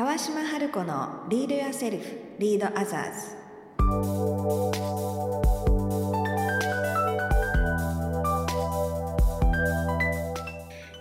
[0.00, 2.04] 川島春子のリードやセルフ
[2.38, 3.36] リードアザーズ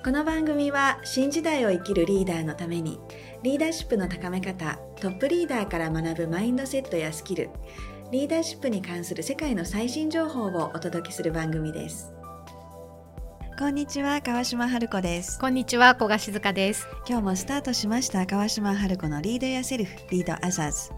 [0.03, 2.99] この番組は新時代を生きるリーダーのために
[3.41, 7.49] リーダーシップの高め方トップリーダーから学ぶマインドセットやスキル
[8.11, 12.18] リーダーシップに関する世界の最新情報をお届けする番組です。
[13.59, 15.37] こんにちは川島春子です。
[15.37, 16.87] こんにちは小賀静香です。
[17.05, 20.91] 今日もスタートしました川島春子のリードやセルフリードアザーズ。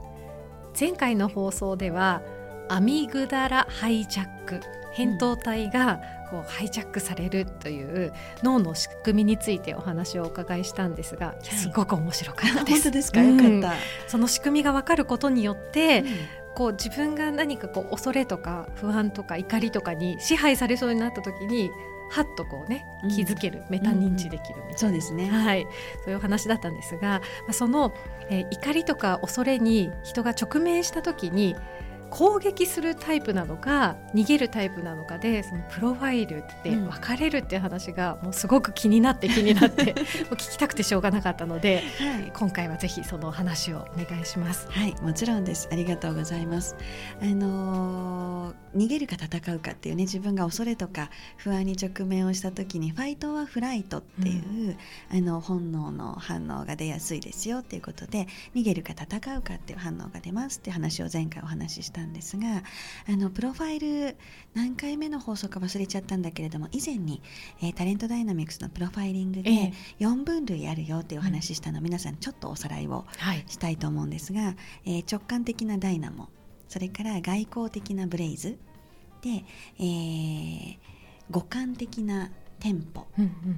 [0.80, 2.22] 前回の放送では
[2.70, 4.60] アミグダラハイジャック
[4.96, 8.14] 扁桃体がこうハイジャックされるという
[8.44, 12.78] 脳の仕組みについてお話をお伺いしたんですが、すごく面白かったです。
[12.78, 13.74] 本当ですか、よかった。
[14.08, 16.04] その仕組みが分かることによって、
[16.54, 21.72] こう自分が何かこう恐れとか不安とか怒りとかに支配されそうになった時に
[22.12, 23.10] はっとこうねうん。
[23.10, 25.28] 気づける、メタ認知できるみたいな、そうですね。
[25.28, 25.66] はい、
[26.04, 27.94] そういうお話だったんですが、まあその、
[28.30, 31.56] えー怒りとか恐れに人が直面した時に
[32.12, 39.94] 攻撃するタイプなのか逃げるタイプなのかでそのプロファイルってうん分かれるっていう話がもうすごく気になって気になって
[40.30, 42.32] もう聞きたくてしょうがなかったのではい。
[42.34, 44.68] 今回はぜひその話をお願いします。
[44.70, 45.70] はい、もちろんです。
[45.72, 46.76] ありがとうございます。
[47.22, 54.78] あのー逃げるか戦うかっていうね、自分が恐れとか不安に直面をした時にファイトはフライトっていう、
[55.10, 62.64] あの本能の反応が出やすいですよっていうことで、逃げるか戦うかっていう反応が出ますって話を前回お話ししたんですが、
[63.08, 64.18] あのプロファイル
[64.54, 67.22] 何回目の放送か忘れちゃったんだけれども、以前に、
[67.62, 69.54] えータレントダイナミクスのプロファイリングでえ
[70.00, 70.04] え。
[70.04, 76.30] 4分類あるよっていうお話ししたの、皆さんちょっとおさらいをはい、したいと思うんですが、えー直感的なダイナモ
[76.68, 78.58] それから外交的なブレイズ
[79.22, 79.44] で、
[79.80, 80.78] えー
[81.30, 83.08] 五感的なテンポ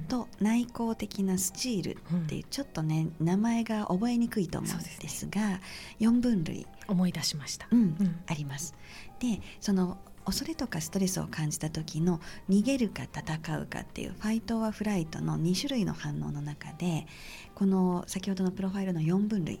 [0.08, 1.90] と内向的なスチール
[2.24, 5.60] っていう、ちょっとね名前が覚えにくいと思うんですが
[6.00, 7.66] 4分類、思い出しました。
[7.70, 8.20] うんうん。
[8.26, 8.74] あります。
[9.20, 12.18] でその恐れとかストレスを感じた時の
[12.48, 17.06] 逃げるか戦うかっていうファイトはフライトの2種類の反応の中で
[17.54, 19.60] この先ほどのプロファイルの4分類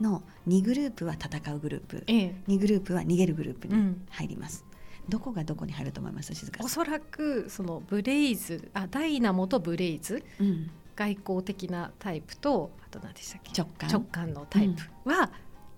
[0.00, 2.34] の2グループは戦うグループええ。
[2.48, 4.04] 2グループは逃げるグループにうん。
[4.10, 4.64] 入ります、
[5.08, 13.52] どこがどこに入ると思います静香さおそらくそのブレイズあダイナモとブレイズん、うん、外交的なタイプとあと何でしたっけ？
[13.56, 13.88] 直感。
[13.90, 14.70] 直感のタイ
[15.04, 15.30] プは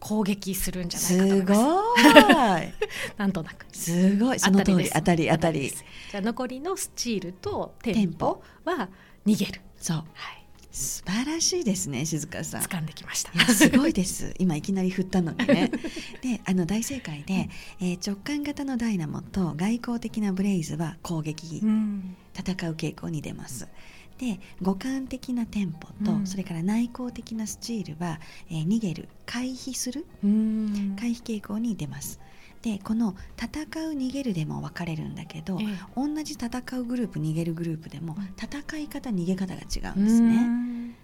[0.03, 2.35] 攻撃するんじゃないすかと思います。
[2.35, 2.73] ごい。
[3.17, 3.67] なんとなく。
[3.73, 4.41] すごい。
[4.41, 4.79] その通り。
[4.79, 4.93] です。
[4.95, 5.61] 当たり当たり。
[5.61, 5.85] です。
[6.11, 8.71] じゃあ残りのスチールとテンポポ。
[8.71, 8.89] は
[9.25, 9.61] 逃げる。
[9.79, 9.97] そう。
[9.99, 10.03] は
[10.33, 10.43] い。
[10.73, 12.63] 素晴らしいですね静香さん。
[12.63, 13.33] 掴んできました。
[13.55, 14.35] すごいです。
[14.39, 15.71] 今いきなり振ったのにね。
[16.21, 17.49] であの大正解で、
[17.79, 22.17] えー直感型のダイナモと外交的なブレイズは攻撃、うん。
[22.35, 23.69] 戦う傾向に出ます
[24.23, 26.27] で五感的なテンポと、うん。
[26.29, 30.97] それから内向的なスチールは、えー逃げる回避するうん。
[30.97, 32.21] 回避傾向に出ます。
[32.63, 35.67] でこの戦う逃げるでも分かれるんだけど、ええ。
[35.97, 38.29] 同じ戦うグループ逃げるグループでもうん。
[38.41, 40.95] 戦い方逃げ方が違ううんですね、ん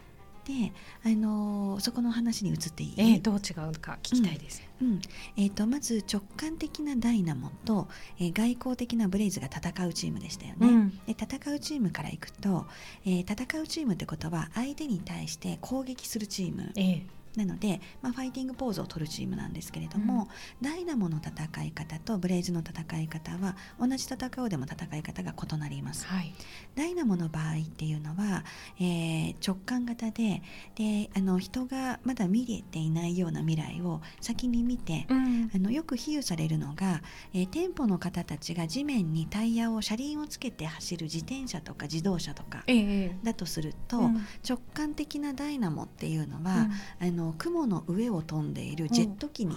[0.49, 0.73] で、
[1.05, 4.63] あのーそこの話に移っていい、ええどう違うか聞きたいです。
[4.81, 5.01] うん。
[5.37, 7.89] えー、とまず直感的なダイナモと、
[8.19, 10.67] えー外交的なブレイズが戦うチームでしたよね。
[10.67, 10.91] うん。
[11.07, 12.67] で戦うチームからいくと、
[13.05, 17.07] えー戦うチームってことは相手に対して攻撃するチームええ
[17.39, 20.29] なので、まあ、ファイティングポーズを取るチームなんですけれども、
[20.61, 26.07] ダイナモの戦い方とブレイズの戦い方は同じ戦おうでも戦い方が異なります。
[26.07, 26.35] はい。
[26.75, 28.45] ダイナモの場合っていうのは、
[28.79, 30.43] えー直感型で
[30.75, 35.51] であの人がまだ見れていないような未来を先に見て、うん。
[35.55, 44.27] あのよく比喩されるのが、えー店舗の方たちが地面にタイヤを車輪をつけて走る自転車とか自動車とかええだとすると、うん。
[44.47, 46.69] 直感的なダイナモっていうのは、
[47.01, 49.55] あの雲の上を飛んでいるジェット機に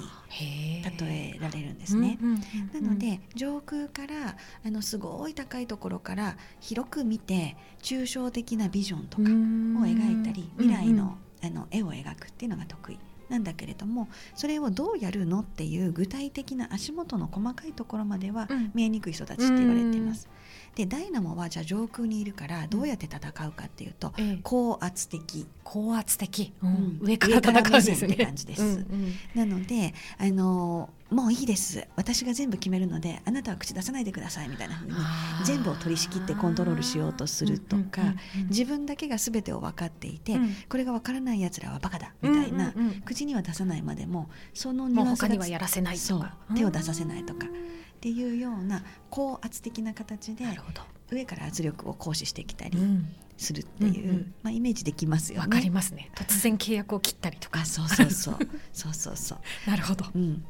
[1.00, 2.18] 例えられるんですね。
[2.22, 2.42] うんうんうん
[2.82, 13.00] なので上空からあのすごい高いところから広く見て抽象的なビジョンとかを描いたり未来のあの絵を描くっていうのが得意。
[13.30, 18.72] なんだけれどもそれをどうやるのっていう具体的な足元の細かいところまではうん。
[18.74, 20.28] 見えにくい人たちって言われています。
[20.76, 24.40] でダイナモはじゃあ上空にいるからどうやって戦うかっていうとええ。
[24.42, 25.46] 高圧的。
[25.64, 26.98] 高圧的、ん。
[27.02, 28.62] 上から戦うんです上から目線っねて感じです。
[28.62, 29.14] うんうん。
[29.36, 31.86] なのであのもういいです。
[31.98, 35.46] 私が全部決めるのであなたは口出さないでくださいみたいな風にあー。
[35.46, 38.48] 全部を取り仕切ってコントロールしようとするとかうんうんうんうん。
[38.48, 40.56] 自分だけが全てを分かっていて、うん。
[40.70, 43.02] これが分からないやつらはバカだみたいな、うんうんうん。
[43.02, 46.38] 口には出さないまでもそのニュアンスが他にはやらせないとか。
[46.56, 47.48] 手を出させないとか
[48.02, 50.44] っていうような高圧的な形で
[51.12, 53.06] 上から圧力を行使してきたりうん。
[53.38, 54.34] するっていう、うんうん。
[54.42, 55.46] まあ、イメージできますよね。
[55.46, 56.12] わかりますね。
[56.16, 57.62] 突然契約を切ったりとか。
[57.62, 58.38] あそうそうそう。
[58.74, 59.40] そうそうそう。
[59.70, 60.06] なるほど。
[60.16, 60.44] うん、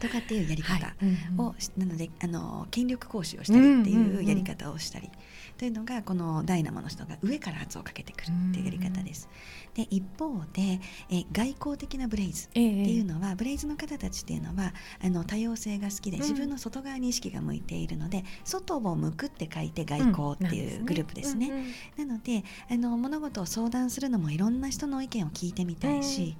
[0.00, 0.84] とかっていうやり方。
[0.84, 0.96] はい。
[1.02, 1.12] うんう
[1.50, 1.54] ん。
[1.78, 5.10] なのであの権力行使をしたりっていうやり方をしたり、
[5.58, 9.28] というのがこのダイナモの人が上から圧をかけてくるっていうやり方です。
[9.74, 12.62] で一方でえ外交的なブレイズっえ。
[12.62, 16.22] えていうのは、ブレイズの方たちっていうのはあの多様性が好きでうん。
[16.22, 21.48] 自分の外側に意識が向いているので、外を向くって書いて外交っていうグループですね。
[21.50, 22.08] うんうん。
[22.08, 26.36] なのであの物事を相談するのもいろんな人の意見を聞いてみたいし、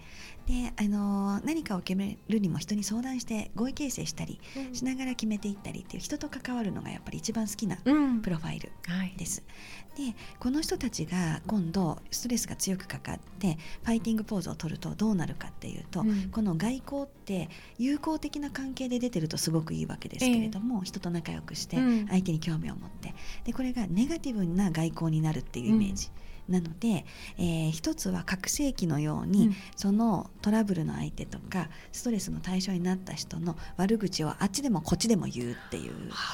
[0.46, 4.74] であの何かを決めるにも人に相談して合意形成したりうん。
[4.74, 8.20] しながら決めていったりっていう人と関わるのがやっぱり一番好きなうん。
[8.22, 9.14] プロファイルはい。
[9.16, 9.42] です。
[9.96, 16.30] でこの人たちが今度ストレスが強くかかってファイティングポーズを取るとどうなるかっていうと、うん。
[16.30, 17.48] この外交って
[17.78, 22.08] 友好的な関係で出てるとすごくいいわけですけれども、人と仲良くしてうん。
[22.08, 23.14] 相手に興味を持って。
[23.44, 26.10] でこれがネガティブな外交になるっていうイメージ。
[26.48, 27.04] なので、
[27.38, 29.54] えー一つは拡声器のように、うん。
[29.76, 35.92] そのトラブルの相手とかストレスの対象になった人の悪口をあっちでもこっちでも言うっていう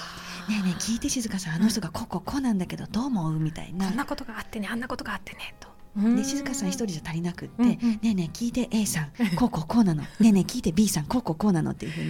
[0.48, 3.86] 「ねえねえ聞いて静香さんあの人がこうこうこうなんだけどどう思う?」みたいな。
[3.86, 5.68] こんなことがあってねあんなことがあってねと。
[6.16, 7.78] で静香さん一人じゃ足りなくって「うんうん。
[7.78, 10.02] ねえねえ聞いて A さん こうこうこうなの。
[10.02, 12.00] ねえねえ聞いて B さんこうこうこうなの」っていうふ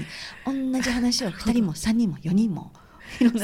[0.53, 2.73] うに同じ話を2人も3人も4人も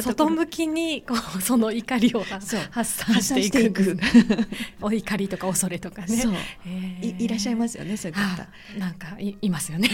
[0.02, 3.96] 外向きにこうその怒りを発散ししてていく。
[4.80, 6.16] お怒りとか恐れとかね。
[6.16, 6.32] そう。
[7.02, 8.42] いいらっしゃいますよねそういう方。
[8.42, 8.78] あ。
[8.78, 9.88] なんかいいますよね。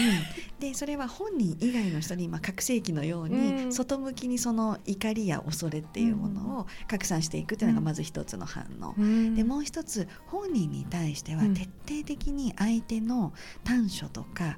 [0.59, 3.73] でそれは本人以外の人に今拡声器のように、うん。
[3.73, 8.95] 外向きにその怒りや恐れっていうものを拡散していくっていうのがまず一つの反応。
[9.35, 11.53] でもう一つ本人に対してはうん。
[11.53, 13.33] 徹底的に相手の
[13.63, 14.57] 短所とか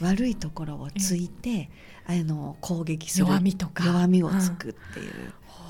[0.00, 1.70] 悪いところをついて、
[2.06, 3.84] あの攻撃する弱みとか。
[3.84, 5.62] 弱みをつくっていう、ほ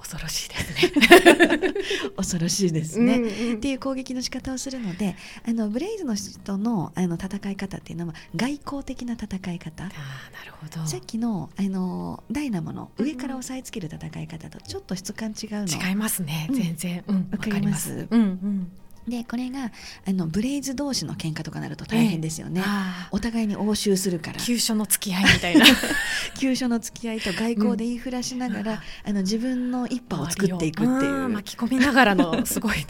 [0.00, 1.74] う恐ろしいですね。
[2.16, 3.16] 恐ろしいですね。
[3.16, 3.56] うんうん。
[3.56, 9.84] っていう攻撃の仕方をするのであのブレイズの人のあの戦い方っていうのは外交的な戦い方。
[9.84, 10.86] あーなるほど。
[10.86, 15.88] さっきのあのダイナモの上から押さえつける戦い方とちょっと質感違うの。
[15.88, 16.46] 違いますね。
[16.50, 16.54] うん。
[16.54, 17.04] 全然。
[17.06, 17.28] うん。
[17.30, 17.92] わかります。
[17.92, 18.72] わうんうん
[19.08, 19.72] でこれが
[20.06, 22.62] あのブレイズ同士の喧嘩とかなると大変ですよね。
[22.64, 23.16] あー。
[23.16, 24.38] お互いに応酬するから。
[24.38, 25.66] 急所の付き合いみたいな。
[26.38, 31.28] 急所の付き合いと外交で言いふらしながら、あの自分の一派を作っていくっていう。
[31.28, 32.86] ん巻き込みながらのすごいね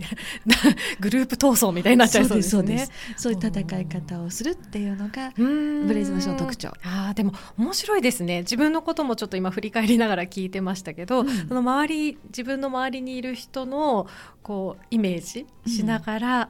[1.01, 6.73] グループ闘争みたいになっちゃいそうですそうねそういう戦い方をするっていうのがブブレイズの人の特徴。
[6.83, 8.41] あーでも面白いですね。
[8.41, 11.49] 自分のこともちょっと今振り返りながら聞いてましたけど、うん。
[11.49, 14.07] その周り自分の周りにいる人の
[14.43, 16.49] こうイメージしながら、あ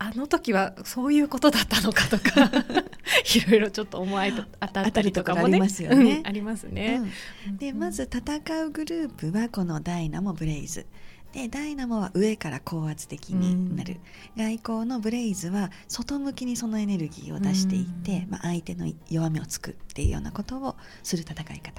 [0.00, 2.50] あの時はそういうことだったのかとか
[3.34, 5.54] いろいろちょっと思い当たったりとかもね。
[5.54, 6.18] ありますよね。
[6.18, 7.02] うんありますね。
[7.48, 7.56] うん。
[7.56, 10.86] でまず戦うグループはこのダイナモブレイズ。
[11.32, 14.00] でダイナモは上から高圧的になる、
[14.36, 18.30] 外交のブレイズは外向きにそのエネルギーを出していって、うん。
[18.30, 21.78] まあ、相手の弱みをつくっていうようなことをする戦い方。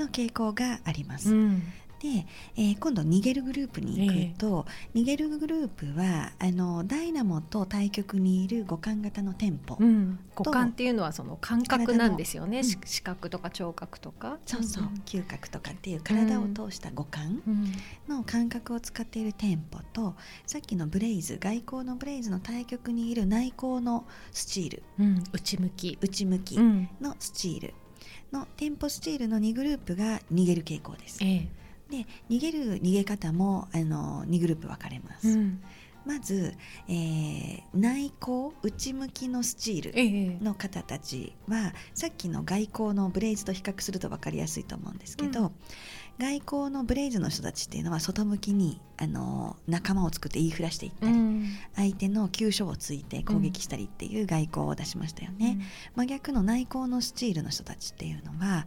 [0.00, 1.34] の傾向があります。
[2.04, 2.26] うんで、
[2.56, 14.38] えー今度逃げるグループに行くと、逃げるグループはあのダイナモと対極にいる五感型のテンポ、うん、五感っていうのはその感覚なんですよね、体のし視覚とか聴覚とか。
[14.46, 17.72] そうそう、嗅覚とかっていう体を通した五感うん。
[18.08, 20.14] の感覚を使っているテンポと
[20.46, 24.82] さっきのブレイズ外交のブレイズの対極にいる内向のスチール。
[24.98, 26.88] うん、内向き、内向きうん。
[27.00, 27.74] のスチール。
[28.32, 31.18] のテンポスチールの2グループが逃げる傾向です。
[31.22, 31.48] え
[31.90, 35.28] で逃げる逃げ方もあの2グループ分かれます。
[35.28, 35.62] えうん。
[36.06, 36.54] まず、
[36.88, 40.38] えー内向内向きのスチールええ。
[40.42, 45.50] の方たちはさっきの外交のブレイズと比較すると分かりやすいと思うんですけど、うん
[46.20, 51.30] 外交のブレイズの人たちっていうのは外向きにあの仲間を作って言いふらしていったり、うん
[51.74, 55.58] 相手の急所をついて攻撃したりっていう外交を出しましたよね。
[55.94, 58.66] 真逆の内向のスチールの人たちっていうのは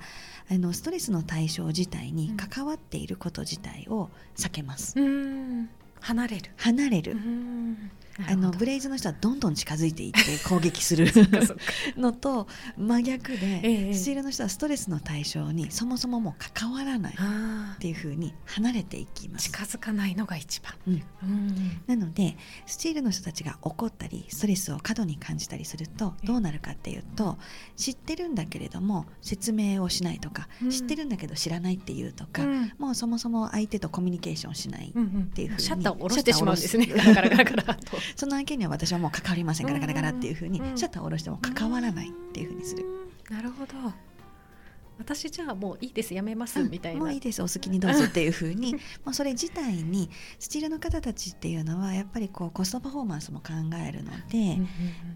[0.50, 5.00] あのストレスの対象自体に関わっていること自体を避けます。
[5.00, 5.70] うん
[6.04, 6.52] 離れる。
[6.58, 7.92] 離れる、うん。
[8.28, 11.08] あのブレイズの人はどんどん近づいていって攻撃する
[11.98, 17.78] のと真逆で、ええスチールの人はストレスの対象にそもそももう関わらないっあ。
[17.80, 19.46] ていう風に離れていきます。
[19.46, 20.74] 近づかないのが一番。
[20.88, 21.04] うん。
[21.24, 21.82] うん。
[21.88, 27.40] なのでスチールの人たちが怒ったりストレスを過度に感じたりするとどうなるかっていうと
[27.76, 30.70] 知ってるんだけれども説明をしないとか、うん。
[30.70, 32.72] 知ってるんだけど知らないっていうとか、うん。
[32.78, 36.88] もうそもそも相手とコミュニケーションしない、うんうんていうふうにシャッターを下ろしてしまうんですね。
[36.88, 37.98] ガラガラガラガラと。
[38.16, 42.86] その案件には私はもう関わりませんガラガラガラっていうふうにうんシャッターを下ろしても関わらないっていうふうにする。
[43.30, 43.74] なるほど。
[44.98, 47.00] 私じゃあもういいですやめます、うんみたいな。
[47.00, 48.74] もういいですお好きにどうぞっていうふうに。
[49.04, 50.10] もうそれ自体に
[50.40, 53.54] スチールの方たちっていうのはやっぱりこうコストパフォーマンスも考
[53.86, 54.68] えるので、うんうんうん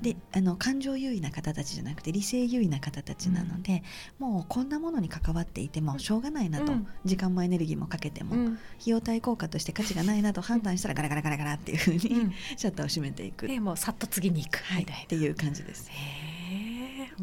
[0.02, 3.84] であの感情優位な方たちじゃなくて理性優位な方たちなので、
[4.20, 6.88] もうこんなものに関わっていてもしょうがないなと、うん。
[7.06, 8.46] 時間もエネルギーもかけても、うん。
[8.48, 12.34] 費用対効果として価値がないなと判断したらガラガラガラガラっていうふうに、うん。
[12.56, 15.90] シャッターを閉めていく、でもうさっと次に行くはい、みたいな、っていう感じです。
[15.90, 16.77] へー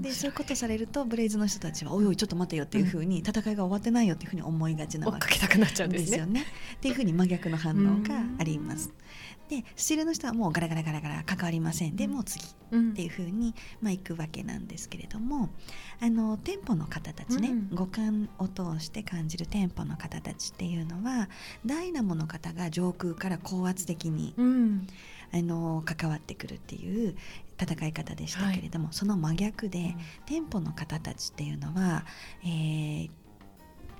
[0.05, 6.45] でそういうことされるとブレイズの人たちは「おいおいちょっと待てよ」っていうふうに、戦いが終わってないよっていうふうに思いがちなわかけたくなっちゃうんですすよね。
[6.77, 8.93] っていうふうに真逆の反応があります。
[9.49, 11.97] でスチールの人はもうガラガラガラガラ関わりません。
[11.97, 12.13] で、うん。
[12.13, 12.45] もう次。
[12.71, 12.91] うん。
[12.91, 15.51] っていうふうに、まあ、いくわけなんですけれども
[16.01, 17.69] あの店舗の方たちね、うん。
[17.73, 21.29] 五感を通して感じる店舗の方たちっていうのは
[21.65, 24.87] ダイナモの方が上空から高圧的にうん
[25.33, 27.17] あの関わってくるっていう
[27.61, 32.05] 戦い方でしたけれども、その真逆で、店舗の方たちっていうのは、
[32.45, 33.11] えー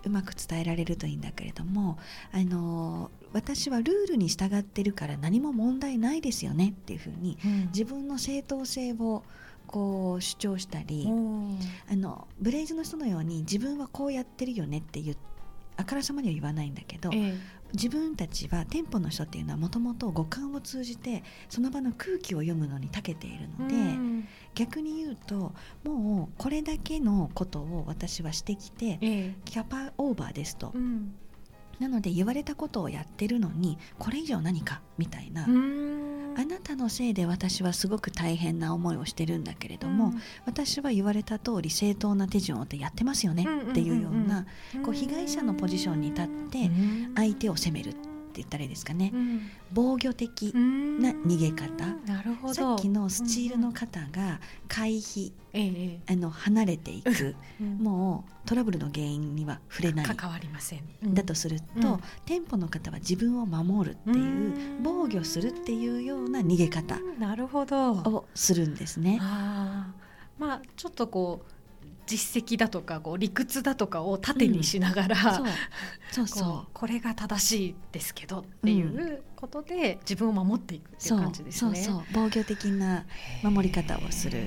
[0.07, 1.99] うまく伝えられるといいんだけれども
[2.33, 7.67] あの私はルールに従ってるから何も問題ないですよねっていうふうにうん。
[7.69, 9.25] 自分の正当性を
[9.67, 11.09] こう主張したり、
[11.91, 15.17] あのブレイズの人のように自分はこうやってるよねっていう
[15.77, 17.37] あからさまには言わないんだけど、え
[17.75, 24.29] 自分たちは店舗の人っていうのはもともと五感を通じてその場の空気を読むのに長けているえので、うん。
[24.55, 25.53] 逆に言うと
[25.83, 29.35] もうこれだけのことを私はしてきてええ。
[29.45, 31.15] キャパオーバーですと、うん。
[31.81, 40.13] なので言われたことをやってるのにこれ以上何かみたいな、うんあなたのせいで私はすごく大変な思いをしてるんだけれども、
[40.47, 44.47] 私は言われた通り正当な手順を追ってやってますよねっていうような、
[44.85, 46.71] こう被害者のポジションに立って
[47.15, 47.91] 相手を責める。
[47.91, 47.95] っ
[48.35, 49.13] て言ったらいいですかね、
[49.73, 52.55] 防御的な逃げ方、なるほど。
[52.55, 57.37] さっきのスチールの方が回避、ええあの離れていく。
[57.61, 57.79] うん。
[57.79, 60.07] もうトラブルの原因には触れない。
[60.07, 60.83] 関わりません。
[61.15, 62.01] だとすると、うん。
[62.27, 64.21] 店舗の方は自分を守るっていうう
[64.81, 64.83] ん。
[64.83, 69.19] 防御するっていうような逃げ方なるほどをするんですね。
[69.23, 70.05] あー
[70.37, 71.54] まあちょっとこう
[72.07, 75.47] 実績だとかこう理屈だとかを盾にしながら、そう。
[76.11, 76.71] そうこそう。
[76.73, 81.77] これが正しいですけどっていうことで自分を守っていくっていうそう感じですね。
[81.83, 81.95] そう。
[81.95, 83.07] そう防御的な
[83.43, 84.43] 守り方をする。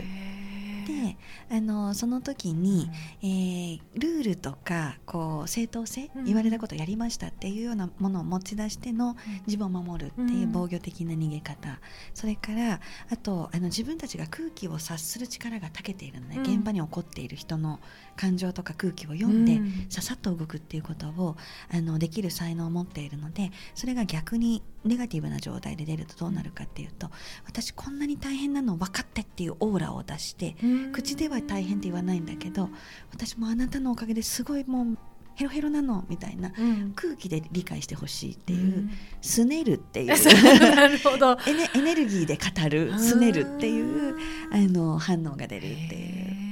[0.88, 1.18] で
[1.52, 2.90] あのその時に、
[3.22, 9.16] えールールとかこう正当性、うん言われたことをやりましたっていうようなものを持ち出しての
[9.46, 10.52] 自分を守るっていううん。
[10.52, 11.80] 防御的な逃げ方、
[12.14, 12.80] それから
[13.10, 16.42] あとあの自分たちが空気を察する力が長けているので、うん。
[16.42, 17.80] 現場に起こっている人の
[18.16, 19.86] 感情とか空気を読んで、うん。
[19.90, 21.38] ささっと動くっていうことを
[21.72, 27.10] あのできる才能を持っているのでそれが逆にネガティブな状態で出るとどうなるかっていうと
[27.46, 30.56] 私こんなに大変なの分かってっていうオーラを出して
[30.94, 32.70] 口では大変って言わないんだけど
[33.12, 34.98] 私もあなたのおかげですごいもう
[35.36, 36.94] ヘロヘロなのみたいなうん。
[36.96, 38.92] 空気で理解してほしいってういう、ん。
[39.22, 40.08] すねるっていう。
[40.76, 41.38] なるほど。
[41.46, 44.16] エネエネルギーで語るすねるっていう
[44.52, 46.47] あの反応が出るっていう。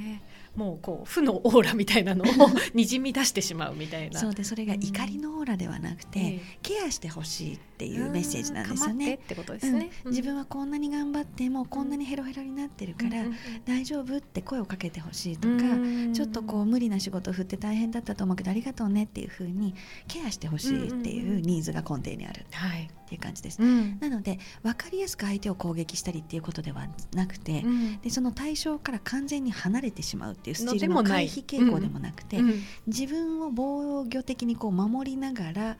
[0.56, 2.26] もうこう負のオーラみたいなのを
[2.74, 4.18] にじみ出してしまうみたいな。
[4.18, 9.06] そうでそれが怒りのオーラではなくて、ええケアしてほしいっていうメッセージなんですよね。
[9.06, 9.90] 構ってってことですね。
[10.04, 10.10] うん。
[10.10, 15.76] 自分はこんなに頑張ってもこんなにヘロヘロになってるから、うんうん大丈夫って声をかけてほしいとか、う
[16.08, 16.12] ん。
[16.14, 19.74] ちょっとこう無理な仕事を振って大変だったと思うけどありがとうねっていう風に
[20.08, 22.40] ケアしてほしいっていうニーズが根底にある。
[22.40, 22.88] っはい。
[23.08, 23.62] ていう感じです。
[23.62, 23.98] うん。
[24.00, 28.00] なので分かりやすく相手を攻撃したりっていうことではなくて、うん。
[28.00, 32.62] でその対象から完全に離れてしまうっていうスチールの回避傾向でもなくて、うん。
[32.86, 35.76] 自分を防御的にこう守りながら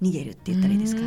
[0.00, 1.02] 逃げるって言ったらいいですか？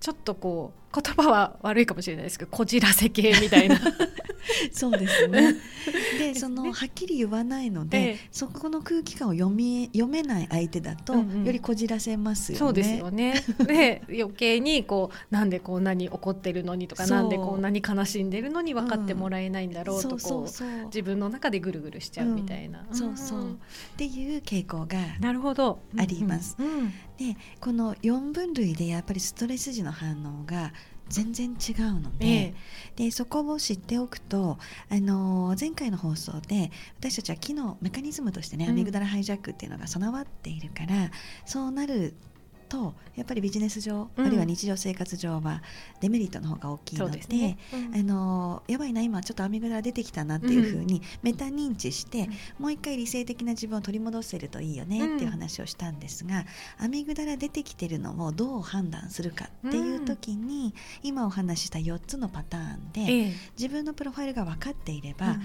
[0.00, 3.80] ちょっとこう言葉は悪いかもしれないですけどこじらせ系みたいな
[4.72, 5.54] そうですね。
[6.18, 12.58] で、ねそのはっきり言わないので、ええそこの空気感を読み読めない相手だと、よりこじらせますよね。
[12.58, 13.44] そうですよね。
[13.66, 20.84] で 余計にこうなんでこんなに怒ってるのにとかなんでこんなに悲しんでるのに分かってもらえないんだろうとこう,、そうそうそう。
[20.86, 22.84] 自分の中でぐるぐるしちゃうみたいな。
[22.88, 26.56] うんそうそうんっていう傾向がなるほどあります。
[27.18, 30.72] で、この4分類でやっぱりストレス時の反応が
[31.08, 32.54] 全然違うので、ええ。
[32.96, 34.58] でそこを知っておくと、
[34.88, 38.70] あのー前回の放送で私たちは機能メカニズムとしてね、うん。
[38.72, 41.10] アミグダラハイジャックっていうのが備わっているから
[41.44, 42.14] そうなる
[42.68, 44.26] とやっぱりビジネス上、うん。
[44.26, 45.62] あるいは日常生活上は
[46.00, 47.58] デメリットの方が大きいのでね。
[47.72, 48.00] うん。
[48.00, 52.28] あのやばいな今ちょっとアミグダラ出てきたなっていうふうにメタ認知して、
[52.58, 56.44] もう一回理性的な自分を取り戻せるといいよねっていう話をしたんですが、
[56.78, 63.32] アミグダラ出てきてるのをどう判断するかっていう時に、今お話しした4つのパターンで、ええ。
[63.56, 65.32] 自分のプロファイルが分かっていれば、うん。
[65.34, 65.38] あ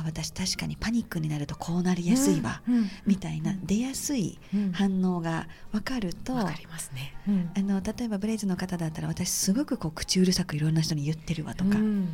[0.00, 2.74] あ私確かにパニックになるとこうなりやすいわ、うん。
[2.74, 2.90] うん。
[3.06, 4.72] みたいな出やすいうん。
[4.72, 7.14] 反応が分かると、わかりますね。
[7.28, 7.50] うん。
[7.56, 12.08] あの例えばブレイズの方だったら私すごくこう口うるさくいろんな人に言ってるわとか、うん。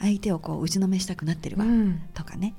[0.00, 2.02] 相手をこう打ちのめしたくなってるわ、うん。
[2.14, 2.54] とかね。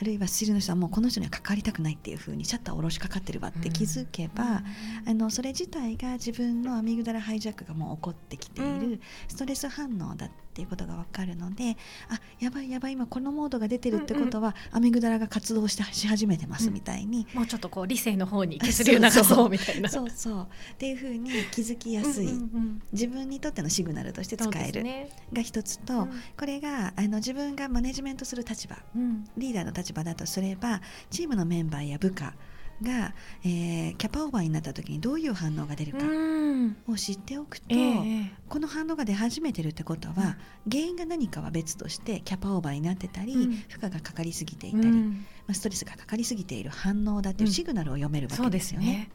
[0.00, 4.62] あるいはスチールの人はもうこの人には関わりたくないっていう風にシャッターを下ろしかかってるわって気づけば、
[5.06, 8.90] あのそれ自体が自分のアミグダラハイジャックがもう起こってきていうん。
[8.92, 10.30] るストレス反応だっ
[10.60, 11.76] ていうことが分かるので
[12.08, 19.88] あやばいやばい今このモードが出てるってことは、アミグダラが活動してし始めてますうんみたいに、もうちょっとこう理性の方に血流流そうみたいな。
[19.88, 20.48] そうそう。
[20.74, 22.82] っていう風に気づきやすい、うんうんうん。
[22.92, 24.84] 自分にとってのシグナルとして使える。
[25.32, 26.10] が一つと、うん。
[26.38, 28.76] これがあの自分がマネジメントする立場。
[28.94, 29.24] うん。
[29.36, 32.34] リーダーの立場だとすればチームのメンバーや部下
[32.82, 36.02] が、えーキャパオーバーになった時にどういう反応が出るかう
[36.66, 36.76] ん。
[36.88, 40.36] を知っておくと、ええこの反応が出始めてるってことは、
[40.70, 43.52] 原因が何かは別としてキャパオーバーになってたり、うん。
[43.68, 44.86] 負荷がかかりすぎていたり、
[45.50, 47.52] まうんあ、ストレスがかかりすぎている反応だっていううん。
[47.52, 49.10] シグナルを読めるわけですすよね。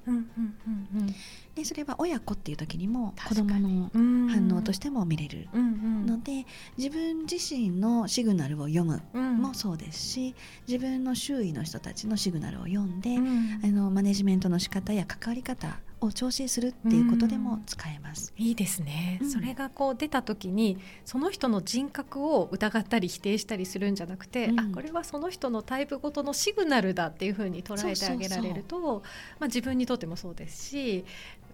[1.55, 4.27] でそれは親子っていう時にも子供のうん。
[4.27, 6.45] 反応としても見れるので、
[6.77, 9.37] 自分自身のシグナルを読むうん。
[9.37, 10.35] もそうですし
[10.67, 13.61] 自分の周囲の人たちのシグナルを読んで、うん。
[13.63, 18.33] あのマネジメントの仕方や関わり方を調整するっていうことでも使えます。
[18.37, 19.29] いいですね、うん。
[19.29, 24.59] それがこう出た時にその人の人格を疑ったり否定したりするんじゃなくて、うん。
[24.59, 29.03] あこれはその人のタイプごとのシグナルだっていうふうに捉えてあげられると
[29.39, 31.05] まあ、自分にとってもそうですし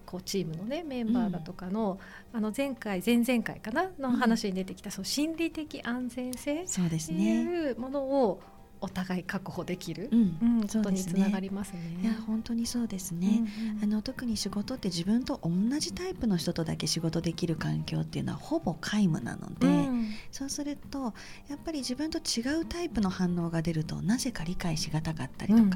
[0.05, 1.99] こうチームの、ね、メンバーだとかの,、
[2.33, 7.43] あの前回前々回かなの話に出てきた、その心理的安全性っそうですてね。
[7.43, 8.41] いうものを
[8.81, 11.41] お互い確保できる、うん、ことにつながね。
[11.41, 11.99] りますね。
[12.01, 13.27] いや本当にそうですね。
[13.27, 21.13] うんうんあの特に仕事って自分と同じタイプの人とだけ仕事できる環境っていうのはほぼ皆無なので、うんそうすると
[21.47, 25.71] やっぱり自分と違うタイプの反応が出るとなぜか理解しがたかったりとか、うん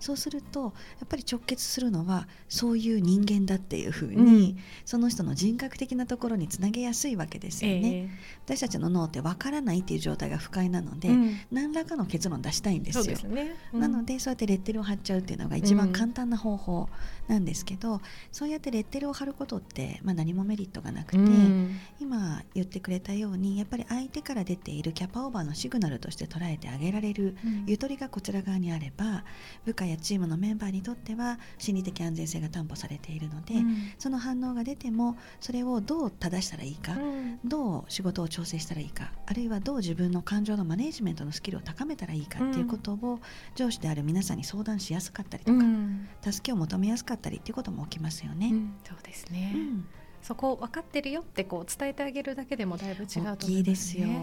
[0.00, 0.68] そうするとや
[1.04, 4.58] っぱり直結するのはそういう人間だっていうふうに、うん。
[4.84, 7.94] その人の人格的なところにつなげやすいわけですよね。
[7.94, 8.10] え
[8.44, 11.36] 私たちの脳ってわからないっていう状態が不快なので、えうん。
[11.50, 13.16] 何らかの結論出したいんですよ。
[13.16, 13.54] すね。
[13.72, 16.88] なのでそうやってレッテルを貼っちゃうっていうのが一番簡単な方法
[17.28, 18.00] なんですけど、
[18.32, 21.78] そうやってレッテルを貼ることって、まあ、何もメリットがなくて、うん。
[22.00, 27.64] 今言ってくれたようにやっぱり相手から出ているキャパオーバーのシグナルとして捉えてあげられるうん。
[27.66, 29.24] ゆとりがこちら側にあれば
[29.64, 33.92] 部下やチームのメンバーにとっては心理的安全性が担保されているので、うん。
[33.98, 37.38] その反応が出てもそれをどう正したらいいか、うん。
[37.44, 43.20] どう仕事を調整したらいいかあるいはどう自分の感情のマネジメントのスキルを高めたらいいかっていうことを
[43.54, 46.08] 上司である皆さんに相談しやすかったりとか、うん。
[46.22, 48.48] 助けを求めやすかったりっていうことも起きますよね。
[48.48, 48.74] うん。
[48.86, 49.86] そうですね、うん。
[50.22, 54.06] そこ分かってるよってこう伝えてあげるだけでもだいぶ違うと思います、ね、大きいですよ。
[54.06, 54.18] うんうん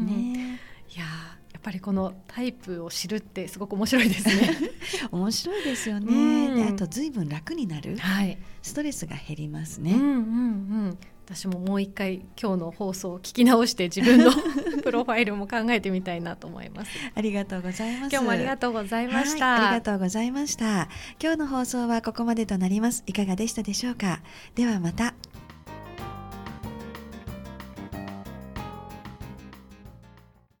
[0.00, 0.06] うん。
[0.06, 0.60] ね。
[0.94, 1.04] いや
[1.62, 4.56] ぱりこのタイプを知るってすごく面白いですね。
[5.10, 6.56] 面白いですよね、うん。
[6.56, 7.96] であと随分楽になる。
[7.98, 10.14] はい、ストレスが減りますね、うんうんう
[10.90, 10.98] ん。
[11.24, 14.32] 私ももう一回今日の放送を聞き直して自分の
[14.82, 16.90] プロファイルも考えてみたいなと思います。
[17.14, 18.12] ありがとうございます。
[18.12, 19.52] 今日もありがとうございました。
[19.52, 20.88] はい、ありがとうございました。
[21.22, 23.04] 今日の放送はここまでとなります。
[23.06, 24.20] いかがでしたでしょうか？
[24.56, 25.14] ではまた